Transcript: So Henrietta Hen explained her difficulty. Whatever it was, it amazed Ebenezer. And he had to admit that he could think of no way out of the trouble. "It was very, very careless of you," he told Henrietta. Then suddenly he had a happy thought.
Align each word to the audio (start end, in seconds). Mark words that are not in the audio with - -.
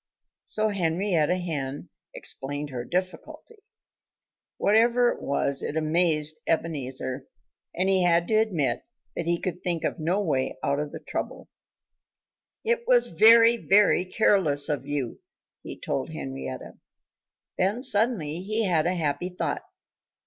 So 0.45 0.69
Henrietta 0.69 1.35
Hen 1.37 1.89
explained 2.15 2.71
her 2.71 2.83
difficulty. 2.83 3.57
Whatever 4.57 5.09
it 5.09 5.21
was, 5.21 5.61
it 5.61 5.77
amazed 5.77 6.39
Ebenezer. 6.47 7.27
And 7.75 7.87
he 7.87 8.01
had 8.01 8.27
to 8.29 8.33
admit 8.33 8.81
that 9.15 9.27
he 9.27 9.39
could 9.39 9.61
think 9.61 9.83
of 9.83 9.99
no 9.99 10.19
way 10.19 10.57
out 10.63 10.79
of 10.79 10.91
the 10.91 10.99
trouble. 11.01 11.49
"It 12.65 12.87
was 12.87 13.09
very, 13.09 13.57
very 13.57 14.03
careless 14.05 14.69
of 14.69 14.87
you," 14.87 15.19
he 15.61 15.79
told 15.79 16.09
Henrietta. 16.09 16.79
Then 17.59 17.83
suddenly 17.83 18.41
he 18.41 18.65
had 18.65 18.87
a 18.87 18.95
happy 18.95 19.29
thought. 19.29 19.61